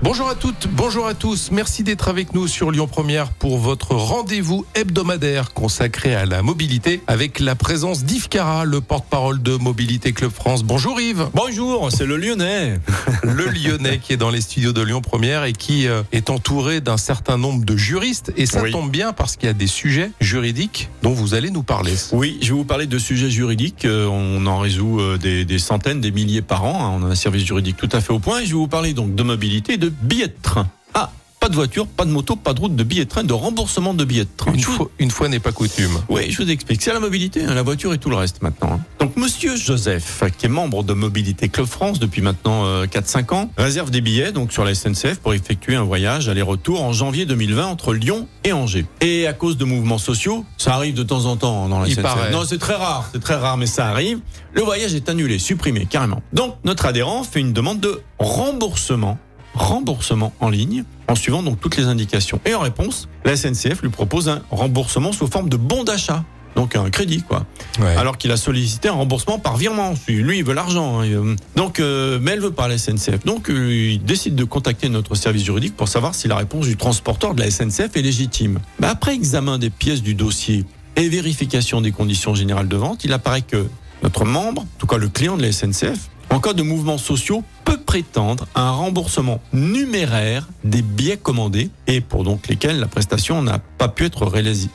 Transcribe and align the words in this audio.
Bonjour 0.00 0.28
à 0.28 0.36
toutes, 0.36 0.68
bonjour 0.70 1.08
à 1.08 1.14
tous. 1.14 1.50
Merci 1.50 1.82
d'être 1.82 2.06
avec 2.06 2.32
nous 2.32 2.46
sur 2.46 2.70
Lyon 2.70 2.86
Première 2.86 3.30
pour 3.30 3.58
votre 3.58 3.96
rendez-vous 3.96 4.64
hebdomadaire 4.76 5.52
consacré 5.52 6.14
à 6.14 6.24
la 6.24 6.40
mobilité 6.40 7.02
avec 7.08 7.40
la 7.40 7.56
présence 7.56 8.04
d'Yves 8.04 8.28
Cara, 8.28 8.64
le 8.64 8.80
porte-parole 8.80 9.42
de 9.42 9.56
Mobilité 9.56 10.12
Club 10.12 10.30
France. 10.30 10.62
Bonjour 10.62 11.00
Yves. 11.00 11.26
Bonjour, 11.34 11.90
c'est 11.90 12.06
le 12.06 12.16
Lyonnais. 12.16 12.78
Le 13.24 13.46
Lyonnais 13.46 13.98
qui 13.98 14.12
est 14.12 14.16
dans 14.16 14.30
les 14.30 14.40
studios 14.40 14.72
de 14.72 14.80
Lyon 14.82 15.00
Première 15.00 15.44
et 15.44 15.52
qui 15.52 15.86
euh, 15.88 16.02
est 16.12 16.30
entouré 16.30 16.80
d'un 16.80 16.96
certain 16.96 17.36
nombre 17.36 17.64
de 17.64 17.76
juristes. 17.76 18.32
Et 18.36 18.46
ça 18.46 18.62
Oui. 18.62 18.70
tombe 18.70 18.90
bien 18.90 19.12
parce 19.12 19.36
qu'il 19.36 19.48
y 19.48 19.50
a 19.50 19.54
des 19.54 19.66
sujets 19.66 20.12
juridiques 20.20 20.88
dont 21.02 21.12
vous 21.12 21.34
allez 21.34 21.50
nous 21.50 21.62
parler. 21.64 21.92
Oui, 22.12 22.38
je 22.40 22.48
vais 22.48 22.54
vous 22.54 22.64
parler 22.64 22.86
de 22.86 22.98
sujets 22.98 23.30
juridiques. 23.30 23.84
Euh, 23.84 24.06
On 24.06 24.46
en 24.46 24.58
résout 24.60 25.00
euh, 25.00 25.18
des, 25.18 25.44
des 25.44 25.58
centaines, 25.58 26.00
des 26.00 26.12
milliers 26.12 26.40
par 26.42 26.64
an. 26.64 26.86
hein. 26.86 27.00
On 27.02 27.06
a 27.06 27.12
un 27.12 27.14
service 27.16 27.44
juridique 27.44 27.76
tout 27.76 27.88
à 27.92 28.00
fait 28.00 28.12
au 28.12 28.18
point. 28.20 28.40
Et 28.40 28.44
je 28.44 28.50
vais 28.50 28.54
vous 28.58 28.68
parler 28.68 28.94
donc 28.94 29.14
de 29.14 29.22
mobilité 29.22 29.74
et 29.74 29.76
de 29.78 29.87
billets 29.88 30.28
de 30.28 30.34
train. 30.42 30.68
Ah, 30.94 31.10
pas 31.40 31.48
de 31.48 31.54
voiture, 31.54 31.86
pas 31.86 32.04
de 32.04 32.10
moto, 32.10 32.34
pas 32.34 32.52
de 32.52 32.60
route, 32.60 32.74
de 32.74 32.82
billets 32.82 33.04
de 33.04 33.08
train, 33.10 33.22
de 33.22 33.32
remboursement 33.32 33.94
de 33.94 34.04
billets 34.04 34.24
de 34.24 34.30
train. 34.36 34.52
Une 34.52 34.60
fois, 34.60 34.90
une 34.98 35.10
fois 35.12 35.28
n'est 35.28 35.38
pas 35.38 35.52
coutume. 35.52 35.92
Oui, 36.08 36.30
je 36.32 36.42
vous 36.42 36.50
explique. 36.50 36.82
C'est 36.82 36.92
la 36.92 36.98
mobilité, 36.98 37.44
hein, 37.44 37.54
la 37.54 37.62
voiture 37.62 37.94
et 37.94 37.98
tout 37.98 38.10
le 38.10 38.16
reste 38.16 38.42
maintenant. 38.42 38.72
hein. 38.72 38.80
Donc, 38.98 39.16
Monsieur 39.16 39.54
Joseph, 39.56 40.24
qui 40.36 40.46
est 40.46 40.48
membre 40.48 40.82
de 40.82 40.94
Mobilité 40.94 41.48
Club 41.48 41.66
France 41.68 42.00
depuis 42.00 42.22
maintenant 42.22 42.64
euh, 42.66 42.86
4-5 42.86 43.34
ans, 43.34 43.50
réserve 43.56 43.90
des 43.92 44.00
billets 44.00 44.32
donc 44.32 44.52
sur 44.52 44.64
la 44.64 44.74
SNCF 44.74 45.18
pour 45.20 45.32
effectuer 45.32 45.76
un 45.76 45.84
voyage 45.84 46.28
aller-retour 46.28 46.82
en 46.82 46.92
janvier 46.92 47.24
2020 47.24 47.66
entre 47.66 47.94
Lyon 47.94 48.26
et 48.42 48.52
Angers. 48.52 48.86
Et 49.00 49.28
à 49.28 49.32
cause 49.32 49.56
de 49.56 49.64
mouvements 49.64 49.98
sociaux, 49.98 50.44
ça 50.56 50.74
arrive 50.74 50.94
de 50.94 51.04
temps 51.04 51.26
en 51.26 51.36
temps 51.36 51.64
hein, 51.64 51.68
dans 51.68 51.78
la 51.78 51.86
Il 51.86 51.92
SNCF. 51.94 52.02
paraît. 52.02 52.30
Non, 52.32 52.42
c'est 52.44 52.58
très 52.58 52.74
rare, 52.74 53.08
c'est 53.12 53.20
très 53.22 53.36
rare, 53.36 53.56
mais 53.56 53.66
ça 53.66 53.86
arrive. 53.88 54.18
Le 54.54 54.62
voyage 54.62 54.94
est 54.94 55.08
annulé, 55.08 55.38
supprimé 55.38 55.86
carrément. 55.88 56.20
Donc, 56.32 56.56
notre 56.64 56.86
adhérent 56.86 57.22
fait 57.22 57.38
une 57.40 57.52
demande 57.52 57.78
de 57.78 58.02
remboursement 58.18 59.18
remboursement 59.58 60.32
en 60.40 60.48
ligne 60.48 60.84
en 61.08 61.14
suivant 61.14 61.42
donc 61.42 61.60
toutes 61.60 61.76
les 61.76 61.84
indications. 61.84 62.40
Et 62.46 62.54
en 62.54 62.60
réponse, 62.60 63.08
la 63.24 63.36
SNCF 63.36 63.82
lui 63.82 63.90
propose 63.90 64.28
un 64.28 64.42
remboursement 64.50 65.12
sous 65.12 65.26
forme 65.26 65.48
de 65.48 65.56
bon 65.56 65.84
d'achat. 65.84 66.24
Donc 66.56 66.74
un 66.74 66.90
crédit 66.90 67.22
quoi. 67.22 67.44
Ouais. 67.78 67.94
Alors 67.96 68.16
qu'il 68.18 68.32
a 68.32 68.36
sollicité 68.36 68.88
un 68.88 68.92
remboursement 68.94 69.38
par 69.38 69.56
virement. 69.56 69.94
Lui 70.08 70.38
il 70.38 70.44
veut 70.44 70.54
l'argent. 70.54 71.00
hein. 71.00 71.04
Euh, 71.06 71.36
Donc 71.54 71.78
euh, 71.78 72.18
mais 72.20 72.32
elle 72.32 72.40
veut 72.40 72.50
pas 72.50 72.66
la 72.68 72.78
SNCF. 72.78 73.24
Donc 73.24 73.48
euh, 73.48 73.92
il 73.92 74.02
décide 74.02 74.34
de 74.34 74.44
contacter 74.44 74.88
notre 74.88 75.14
service 75.14 75.44
juridique 75.44 75.76
pour 75.76 75.86
savoir 75.88 76.14
si 76.16 76.26
la 76.26 76.36
réponse 76.36 76.66
du 76.66 76.76
transporteur 76.76 77.34
de 77.34 77.40
la 77.42 77.50
SNCF 77.50 77.94
est 77.96 78.02
légitime. 78.02 78.58
Après 78.82 79.14
examen 79.14 79.58
des 79.58 79.70
pièces 79.70 80.02
du 80.02 80.14
dossier 80.14 80.64
et 80.96 81.08
vérification 81.08 81.80
des 81.80 81.92
conditions 81.92 82.34
générales 82.34 82.66
de 82.68 82.76
vente, 82.76 83.04
il 83.04 83.12
apparaît 83.12 83.42
que 83.42 83.66
notre 84.02 84.24
membre, 84.24 84.62
en 84.62 84.66
tout 84.78 84.86
cas 84.88 84.96
le 84.96 85.08
client 85.08 85.36
de 85.36 85.42
la 85.42 85.52
SNCF, 85.52 86.08
en 86.30 86.40
cas 86.40 86.54
de 86.54 86.62
mouvements 86.62 86.98
sociaux, 86.98 87.44
prétendre 87.92 88.46
à 88.54 88.64
un 88.68 88.70
remboursement 88.72 89.40
numéraire 89.54 90.46
des 90.62 90.82
billets 90.82 91.16
commandés 91.16 91.70
et 91.86 92.02
pour 92.02 92.22
donc 92.22 92.46
lesquels 92.46 92.78
la 92.78 92.86
prestation 92.86 93.40
n'a 93.40 93.58
pas 93.78 93.88
pu 93.88 94.04
être 94.04 94.26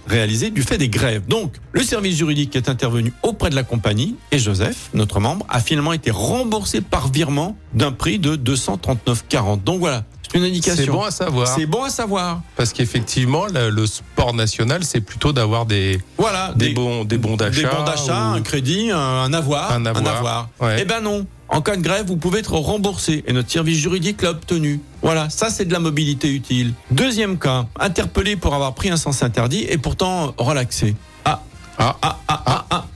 réalisée 0.08 0.50
du 0.50 0.64
fait 0.64 0.80
des 0.80 0.89
grèves. 0.89 1.28
Donc, 1.28 1.53
le 1.73 1.83
service 1.83 2.17
juridique 2.17 2.55
est 2.55 2.70
intervenu 2.70 3.14
auprès 3.22 3.52
de 3.52 3.55
la 3.55 3.61
compagnie 3.61 4.16
et 4.31 4.39
Joseph, 4.39 4.89
notre 4.95 5.20
membre, 5.20 5.45
a 5.47 5.59
finalement 5.59 5.94
été 5.94 6.09
remboursé 6.09 6.81
par 6.81 7.08
virement 7.09 7.55
d'un 7.75 7.92
prix 7.92 8.17
de 8.17 8.36
239,40. 8.36 9.64
Donc 9.64 9.80
voilà, 9.80 10.05
c'est 10.23 10.39
une 10.39 10.45
indication. 10.45 10.83
C'est 10.83 10.89
bon 10.92 11.03
à 11.03 11.11
savoir. 11.11 11.48
C'est 11.48 11.66
bon 11.67 11.83
à 11.83 11.89
savoir. 11.92 12.42
Parce 12.55 12.73
qu'effectivement, 12.73 13.45
le, 13.45 13.70
le 13.70 13.86
sport 13.86 14.33
national, 14.33 14.83
c'est 14.83 15.02
plutôt 15.02 15.33
d'avoir 15.33 15.67
des, 15.67 16.00
Voilà, 16.17 16.52
des, 16.55 16.70
bons, 16.70 17.05
des 17.05 17.20
bons 17.20 17.36
d'achat. 17.38 17.61
Des 17.61 17.75
bons 17.75 17.83
d'achat, 17.83 18.31
ou- 18.31 18.36
un 18.38 18.42
crédit, 18.42 18.89
un, 18.89 18.98
un 18.98 19.33
avoir. 19.33 19.72
Un 19.72 19.86
avoir. 19.86 20.50
Ouais. 20.59 20.77
Eh 20.81 20.86
ben 20.86 21.02
non. 21.02 21.27
En 21.54 21.62
cas 21.62 21.76
de 21.76 21.84
grève, 21.84 22.08
vous 22.08 22.18
pouvez 22.18 22.40
être 22.40 22.54
remboursé 22.56 23.23
et 23.28 23.32
notre 23.32 23.52
service 23.52 23.78
juridique 23.78 24.23
l'a 24.23 24.32
obtenu. 24.32 24.82
Voilà, 25.04 25.30
ça 25.30 25.52
c'est 25.52 25.66
de 25.66 25.72
la 25.72 25.77
mobilité 25.80 26.33
utile. 26.33 26.73
Deuxième 26.89 27.38
cas, 27.38 27.67
interpellé 27.80 28.36
pour 28.36 28.55
avoir 28.55 28.73
pris 28.73 28.89
un 28.89 28.98
sens 28.98 29.22
interdit 29.22 29.64
et 29.70 29.77
pourtant 29.77 30.33
relaxé. 30.38 30.95
Ah, 31.26 31.44
Ah, 31.77 31.95
ah. 32.02 32.17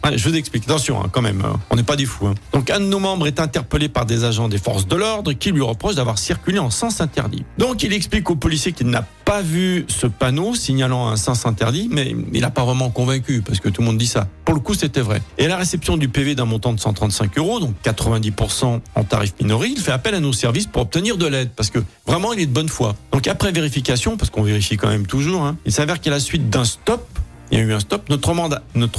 Allez, 0.07 0.17
je 0.17 0.29
vous 0.29 0.35
explique. 0.37 0.63
Attention, 0.63 1.03
hein, 1.03 1.09
quand 1.11 1.21
même, 1.21 1.41
euh, 1.41 1.49
on 1.69 1.75
n'est 1.75 1.83
pas 1.83 1.97
des 1.97 2.05
fous. 2.05 2.27
hein. 2.27 2.35
Donc, 2.53 2.69
un 2.69 2.79
de 2.79 2.85
nos 2.85 2.99
membres 2.99 3.27
est 3.27 3.41
interpellé 3.41 3.89
par 3.89 4.05
des 4.05 4.23
agents 4.23 4.47
des 4.47 4.57
forces 4.57 4.87
de 4.87 4.95
l'ordre 4.95 5.33
qui 5.33 5.51
lui 5.51 5.61
reprochent 5.61 5.95
d'avoir 5.95 6.17
circulé 6.17 6.59
en 6.59 6.69
sens 6.69 7.01
interdit. 7.01 7.43
Donc, 7.57 7.83
il 7.83 7.91
explique 7.91 8.29
au 8.29 8.37
policier 8.37 8.71
qu'il 8.71 8.87
n'a 8.87 9.05
pas 9.25 9.41
vu 9.41 9.85
ce 9.89 10.07
panneau 10.07 10.55
signalant 10.55 11.09
un 11.09 11.17
sens 11.17 11.45
interdit, 11.45 11.89
mais 11.91 12.15
il 12.31 12.39
n'a 12.39 12.49
pas 12.49 12.63
vraiment 12.63 12.89
convaincu 12.89 13.41
parce 13.41 13.59
que 13.59 13.67
tout 13.67 13.81
le 13.81 13.87
monde 13.87 13.97
dit 13.97 14.07
ça. 14.07 14.29
Pour 14.45 14.55
le 14.55 14.61
coup, 14.61 14.75
c'était 14.75 15.01
vrai. 15.01 15.21
Et 15.37 15.43
à 15.43 15.49
la 15.49 15.57
réception 15.57 15.97
du 15.97 16.07
PV 16.07 16.35
d'un 16.35 16.45
montant 16.45 16.71
de 16.71 16.79
135 16.79 17.37
euros, 17.37 17.59
donc 17.59 17.75
90% 17.83 18.79
en 18.95 19.03
tarif 19.03 19.33
minoré, 19.41 19.67
il 19.67 19.81
fait 19.81 19.91
appel 19.91 20.15
à 20.15 20.21
nos 20.21 20.31
services 20.31 20.67
pour 20.67 20.83
obtenir 20.83 21.17
de 21.17 21.27
l'aide 21.27 21.49
parce 21.53 21.69
que 21.69 21.79
vraiment, 22.07 22.31
il 22.31 22.39
est 22.39 22.45
de 22.45 22.53
bonne 22.53 22.69
foi. 22.69 22.95
Donc, 23.11 23.27
après 23.27 23.51
vérification, 23.51 24.15
parce 24.15 24.29
qu'on 24.29 24.43
vérifie 24.43 24.77
quand 24.77 24.87
même 24.87 25.05
toujours, 25.05 25.41
hein, 25.43 25.57
il 25.65 25.73
s'avère 25.73 25.99
qu'à 25.99 26.11
la 26.11 26.21
suite 26.21 26.49
d'un 26.49 26.63
stop, 26.63 27.05
il 27.51 27.57
y 27.57 27.61
a 27.61 27.63
eu 27.65 27.73
un 27.73 27.81
stop. 27.81 28.09
Notre 28.09 28.33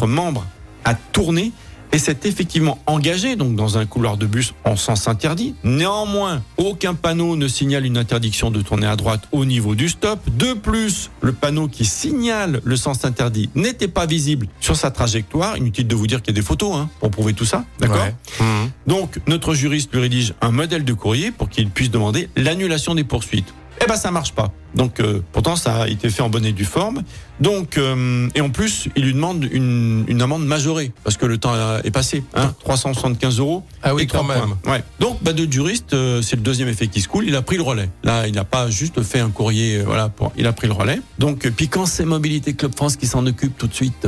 membre 0.06 0.44
a 0.84 0.94
tourné 0.94 1.52
et 1.92 1.98
s'est 1.98 2.18
effectivement 2.24 2.78
engagé 2.86 3.36
donc 3.36 3.54
dans 3.56 3.78
un 3.78 3.86
couloir 3.86 4.16
de 4.16 4.26
bus 4.26 4.54
en 4.64 4.76
sens 4.76 5.08
interdit. 5.08 5.54
Néanmoins, 5.64 6.42
aucun 6.56 6.94
panneau 6.94 7.36
ne 7.36 7.48
signale 7.48 7.86
une 7.86 7.96
interdiction 7.96 8.50
de 8.50 8.60
tourner 8.60 8.86
à 8.86 8.96
droite 8.96 9.22
au 9.32 9.44
niveau 9.44 9.74
du 9.74 9.88
stop. 9.88 10.20
De 10.36 10.52
plus, 10.52 11.10
le 11.20 11.32
panneau 11.32 11.68
qui 11.68 11.84
signale 11.84 12.60
le 12.64 12.76
sens 12.76 13.04
interdit 13.04 13.48
n'était 13.54 13.88
pas 13.88 14.06
visible 14.06 14.48
sur 14.60 14.76
sa 14.76 14.90
trajectoire. 14.90 15.56
Inutile 15.56 15.86
de 15.86 15.94
vous 15.94 16.06
dire 16.06 16.22
qu'il 16.22 16.34
y 16.34 16.38
a 16.38 16.40
des 16.40 16.46
photos 16.46 16.76
hein, 16.76 16.90
pour 17.00 17.10
prouver 17.10 17.32
tout 17.32 17.46
ça. 17.46 17.64
D'accord 17.80 18.02
ouais. 18.02 18.14
Mhm. 18.40 18.70
donc, 18.86 19.20
notre 19.26 19.54
juriste 19.54 19.92
lui 19.92 20.00
rédige 20.00 20.34
un 20.40 20.50
modèle 20.50 20.84
de 20.84 20.92
courrier 20.92 21.30
pour 21.30 21.48
qu'il 21.48 21.70
puisse 21.70 21.90
demander 21.90 22.28
l'annulation 22.36 22.94
des 22.94 23.04
poursuites. 23.04 23.54
Eh 23.80 23.86
ben, 23.86 23.96
ça 23.96 24.10
marche 24.10 24.32
pas. 24.32 24.52
Donc, 24.74 25.00
euh, 25.00 25.20
pourtant, 25.32 25.56
ça 25.56 25.82
a 25.82 25.88
été 25.88 26.10
fait 26.10 26.22
en 26.22 26.28
bonne 26.28 26.44
et 26.44 26.52
due 26.52 26.64
forme. 26.64 27.02
Donc, 27.40 27.78
euh, 27.78 28.28
et 28.34 28.40
en 28.40 28.50
plus, 28.50 28.88
il 28.96 29.04
lui 29.04 29.14
demande 29.14 29.44
une, 29.50 30.04
une 30.08 30.20
amende 30.20 30.44
majorée 30.44 30.92
parce 31.04 31.16
que 31.16 31.26
le 31.26 31.38
temps 31.38 31.54
est 31.82 31.90
passé. 31.90 32.24
Hein, 32.34 32.54
375 32.60 33.38
euros. 33.38 33.64
Ah 33.82 33.94
oui, 33.94 34.02
et 34.02 34.06
quand 34.06 34.24
même. 34.24 34.56
points. 34.62 34.72
Ouais. 34.72 34.84
Donc, 35.00 35.22
bah, 35.22 35.32
de 35.32 35.50
juriste, 35.50 35.94
euh, 35.94 36.22
c'est 36.22 36.36
le 36.36 36.42
deuxième 36.42 36.68
effet 36.68 36.88
qui 36.88 37.00
se 37.00 37.08
coule. 37.08 37.26
Il 37.26 37.36
a 37.36 37.42
pris 37.42 37.56
le 37.56 37.62
relais. 37.62 37.88
Là, 38.02 38.26
il 38.26 38.34
n'a 38.34 38.44
pas 38.44 38.68
juste 38.68 39.02
fait 39.02 39.20
un 39.20 39.30
courrier. 39.30 39.82
voilà, 39.82 40.08
pour, 40.08 40.32
il 40.36 40.46
a 40.46 40.52
pris 40.52 40.66
le 40.66 40.72
relais. 40.72 41.00
Donc, 41.18 41.48
puis 41.50 41.68
quand 41.68 41.86
c'est 41.86 42.04
Mobilité 42.04 42.54
Club 42.54 42.74
France 42.74 42.96
qui 42.96 43.06
s'en 43.06 43.24
occupe 43.26 43.56
tout 43.56 43.68
de 43.68 43.74
suite, 43.74 44.06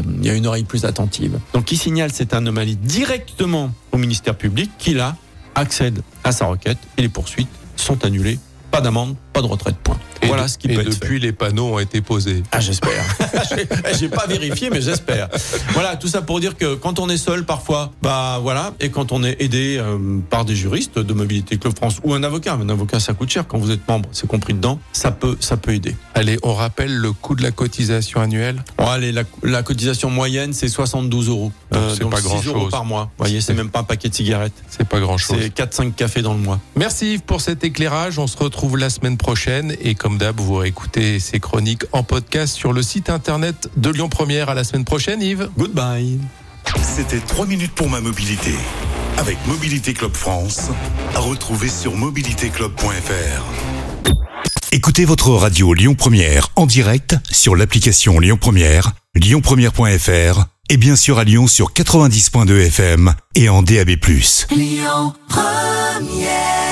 il 0.00 0.26
y 0.26 0.30
a 0.30 0.34
une 0.34 0.46
oreille 0.46 0.64
plus 0.64 0.84
attentive. 0.84 1.38
Donc, 1.54 1.70
il 1.72 1.78
signale 1.78 2.12
cette 2.12 2.34
anomalie 2.34 2.76
directement 2.76 3.72
au 3.92 3.98
ministère 3.98 4.36
public 4.36 4.70
qui 4.78 4.94
là 4.94 5.16
accède 5.54 6.02
à 6.24 6.32
sa 6.32 6.46
requête 6.46 6.78
et 6.96 7.02
les 7.02 7.08
poursuites 7.08 7.48
sont 7.76 8.04
annulées. 8.04 8.38
Pas 8.72 8.80
d'amende, 8.80 9.16
pas 9.32 9.42
de 9.42 9.46
retraite. 9.46 9.76
Point. 9.82 9.98
Et 10.22 10.26
voilà 10.26 10.44
de- 10.44 10.48
ce 10.48 10.58
qui 10.58 10.68
et 10.68 10.74
peut 10.74 10.80
être 10.82 10.92
fait. 10.92 11.00
depuis, 11.00 11.18
les 11.20 11.32
panneaux 11.32 11.74
ont 11.74 11.78
été 11.78 12.00
posés. 12.00 12.42
Ah, 12.52 12.60
j'espère. 12.60 12.90
J'ai- 13.98 14.08
pas 14.08 14.26
vérifié, 14.26 14.68
mais 14.70 14.80
j'espère. 14.82 15.28
Voilà, 15.72 15.96
tout 15.96 16.08
ça 16.08 16.22
pour 16.22 16.38
dire 16.40 16.56
que 16.56 16.74
quand 16.74 16.98
on 16.98 17.08
est 17.08 17.16
seul, 17.16 17.44
parfois, 17.44 17.92
bah 18.02 18.38
voilà, 18.42 18.74
et 18.80 18.90
quand 18.90 19.10
on 19.12 19.24
est 19.24 19.40
aidé 19.40 19.78
euh, 19.78 20.18
par 20.28 20.44
des 20.44 20.54
juristes 20.54 20.98
de 20.98 21.12
Mobilité 21.14 21.56
Club 21.56 21.74
France 21.76 21.96
ou 22.04 22.12
un 22.14 22.22
avocat, 22.22 22.54
un 22.54 22.68
avocat 22.68 23.00
ça 23.00 23.14
coûte 23.14 23.30
cher 23.30 23.46
quand 23.48 23.58
vous 23.58 23.70
êtes 23.70 23.86
membre, 23.88 24.08
c'est 24.12 24.26
compris 24.28 24.52
dedans, 24.54 24.78
ça 24.92 25.10
peut, 25.12 25.36
ça 25.40 25.56
peut 25.56 25.72
aider. 25.74 25.96
Allez, 26.14 26.38
on 26.42 26.52
rappelle 26.54 26.94
le 26.94 27.12
coût 27.12 27.34
de 27.34 27.42
la 27.42 27.50
cotisation 27.52 28.20
annuelle. 28.20 28.62
Bon, 28.76 28.86
allez, 28.86 29.12
la, 29.12 29.22
la 29.42 29.62
cotisation 29.62 30.10
moyenne 30.10 30.52
c'est 30.52 30.68
72 30.68 31.28
euros, 31.28 31.52
Donc, 31.70 31.82
c'est 31.96 32.08
pas 32.08 32.16
6 32.18 32.22
grand-chose. 32.24 32.46
euros 32.54 32.68
par 32.68 32.84
mois. 32.84 33.04
Vous 33.18 33.24
voyez, 33.24 33.40
c'est 33.40 33.54
même 33.54 33.70
pas 33.70 33.80
un 33.80 33.84
paquet 33.84 34.08
de 34.08 34.14
cigarettes, 34.14 34.52
C'est 34.68 34.86
pas 34.86 35.00
grand 35.00 35.16
chose. 35.18 35.38
c'est 35.40 35.54
4-5 35.54 35.94
cafés 35.94 36.22
dans 36.22 36.34
le 36.34 36.40
mois. 36.40 36.60
Merci 36.76 37.14
Yves 37.14 37.20
pour 37.22 37.40
cet 37.40 37.64
éclairage. 37.64 38.18
On 38.18 38.26
se 38.26 38.36
retrouve 38.36 38.76
la 38.76 38.90
semaine 38.90 39.16
prochaine. 39.22 39.74
Et 39.80 39.94
comme 39.94 40.18
d'hab, 40.18 40.38
vous 40.38 40.56
réécoutez 40.56 41.18
ces 41.18 41.40
chroniques 41.40 41.84
en 41.92 42.02
podcast 42.02 42.54
sur 42.54 42.74
le 42.74 42.82
site 42.82 43.08
internet 43.08 43.70
de 43.76 43.88
Lyon 43.88 44.10
Première. 44.10 44.50
À 44.50 44.54
la 44.54 44.64
semaine 44.64 44.84
prochaine, 44.84 45.22
Yves. 45.22 45.48
Goodbye. 45.56 46.18
C'était 46.82 47.20
3 47.20 47.46
minutes 47.46 47.72
pour 47.72 47.88
ma 47.88 48.00
mobilité 48.00 48.54
avec 49.16 49.38
Mobilité 49.46 49.94
Club 49.94 50.14
France 50.14 50.70
à 51.14 51.20
retrouver 51.20 51.68
sur 51.68 51.94
mobilitéclub.fr. 51.96 53.42
Écoutez 54.72 55.04
votre 55.04 55.30
radio 55.30 55.74
Lyon 55.74 55.94
Première 55.94 56.48
en 56.56 56.66
direct 56.66 57.16
sur 57.30 57.54
l'application 57.56 58.18
Lyon 58.18 58.38
Première, 58.40 58.92
lyonpremière.fr 59.14 60.46
et 60.70 60.76
bien 60.76 60.96
sûr 60.96 61.18
à 61.18 61.24
Lyon 61.24 61.46
sur 61.46 61.72
90.2 61.72 62.66
FM 62.66 63.14
et 63.34 63.48
en 63.48 63.62
DAB+. 63.62 63.90
Lyon 64.50 65.12
Première 65.28 66.71